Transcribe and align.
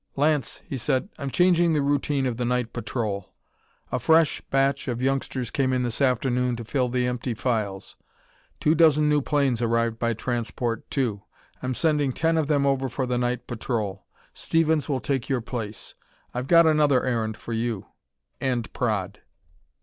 "Lance," 0.15 0.63
he 0.65 0.77
said, 0.79 1.09
"I'm 1.19 1.29
changing 1.29 1.73
the 1.73 1.81
routine 1.83 2.25
of 2.25 2.37
the 2.37 2.43
night 2.43 2.73
patrol. 2.73 3.35
A 3.91 3.99
fresh 3.99 4.41
batch 4.49 4.87
of 4.87 4.99
youngsters 4.99 5.51
came 5.51 5.71
in 5.71 5.83
this 5.83 6.01
afternoon 6.01 6.55
to 6.55 6.63
fill 6.63 6.89
the 6.89 7.05
empty 7.05 7.35
files; 7.35 7.97
two 8.59 8.73
dozen 8.73 9.07
new 9.09 9.21
planes 9.21 9.61
arrived 9.61 9.99
by 9.99 10.15
transport, 10.15 10.89
too. 10.89 11.21
I'm 11.61 11.75
sending 11.75 12.13
ten 12.13 12.35
of 12.35 12.47
them 12.47 12.65
over 12.65 12.89
for 12.89 13.05
the 13.05 13.19
night 13.19 13.45
patrol; 13.45 14.07
Stephens 14.33 14.89
will 14.89 15.01
take 15.01 15.29
your 15.29 15.39
place. 15.39 15.93
I've 16.33 16.47
got 16.47 16.65
another 16.65 17.03
errand 17.05 17.37
for 17.37 17.53
you 17.53 17.85
and 18.39 18.73
Praed." 18.73 19.19